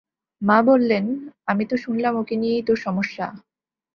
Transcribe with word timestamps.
মা 0.41 0.57
বললেন, 0.61 1.05
আমি 1.45 1.63
তো 1.65 1.75
শুনলাম 1.77 2.13
ওকে 2.15 2.35
নিয়েই 2.35 2.63
তোর 2.67 2.77
সমস্যা। 2.77 3.25